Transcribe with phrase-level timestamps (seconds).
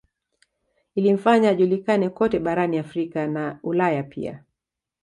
[0.95, 4.43] Ilimfanya ajulikane kote barani Afrika na Ulaya pia